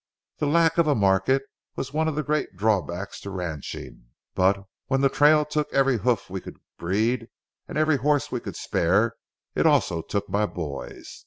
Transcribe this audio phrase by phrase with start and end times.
[0.39, 1.43] The lack of a market
[1.75, 6.27] was one of the great drawbacks to ranching, but when the trail took every hoof
[6.27, 7.27] we could breed
[7.67, 9.13] and every horse we could spare,
[9.53, 11.19] it also took my boys.